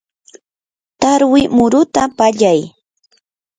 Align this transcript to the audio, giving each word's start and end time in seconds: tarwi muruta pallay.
tarwi 0.99 1.41
muruta 1.55 2.03
pallay. 2.17 2.59